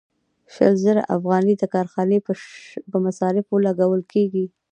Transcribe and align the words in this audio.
شل 0.53 0.73
زره 0.85 1.01
افغانۍ 1.15 1.53
د 1.57 1.63
کارخانې 1.73 2.17
په 2.91 2.97
مصارفو 3.05 3.55
لګول 3.67 4.01
کېږي 4.13 4.45